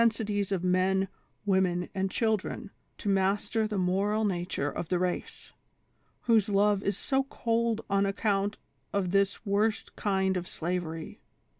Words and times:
225 0.01 0.25
sities 0.47 0.51
of 0.51 0.63
men, 0.63 1.07
women 1.45 1.87
and 1.93 2.09
children 2.09 2.71
to 2.97 3.07
master 3.07 3.67
the 3.67 3.77
moral 3.77 4.23
na 4.25 4.43
ture 4.49 4.67
of 4.71 4.89
the 4.89 4.97
race, 4.97 5.51
whose 6.21 6.49
love 6.49 6.81
is 6.81 6.97
so 6.97 7.21
cold 7.25 7.81
on 7.87 8.07
accomit 8.07 8.57
of 8.91 9.11
this 9.11 9.45
worst 9.45 9.95
kind 9.95 10.37
of 10.37 10.47
slavery 10.47 11.21